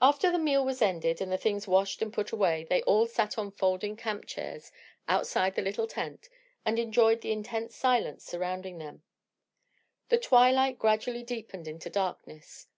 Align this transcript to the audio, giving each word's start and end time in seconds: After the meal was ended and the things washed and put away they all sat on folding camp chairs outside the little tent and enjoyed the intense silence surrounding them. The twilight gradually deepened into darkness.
After 0.00 0.30
the 0.30 0.38
meal 0.38 0.64
was 0.64 0.80
ended 0.80 1.20
and 1.20 1.32
the 1.32 1.36
things 1.36 1.66
washed 1.66 2.00
and 2.00 2.12
put 2.12 2.30
away 2.30 2.62
they 2.62 2.80
all 2.84 3.08
sat 3.08 3.36
on 3.36 3.50
folding 3.50 3.96
camp 3.96 4.24
chairs 4.26 4.70
outside 5.08 5.56
the 5.56 5.62
little 5.62 5.88
tent 5.88 6.28
and 6.64 6.78
enjoyed 6.78 7.22
the 7.22 7.32
intense 7.32 7.74
silence 7.74 8.22
surrounding 8.24 8.78
them. 8.78 9.02
The 10.10 10.18
twilight 10.18 10.78
gradually 10.78 11.24
deepened 11.24 11.66
into 11.66 11.90
darkness. 11.90 12.68